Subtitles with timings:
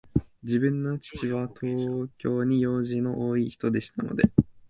[0.41, 4.31] 自分の父は、東京に用事の多いひとでしたので、